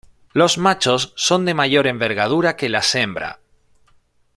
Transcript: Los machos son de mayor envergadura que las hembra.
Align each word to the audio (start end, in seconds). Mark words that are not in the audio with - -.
Los 0.33 0.57
machos 0.57 1.13
son 1.15 1.45
de 1.45 1.53
mayor 1.53 1.85
envergadura 1.85 2.55
que 2.55 2.69
las 2.69 2.95
hembra. 2.95 3.39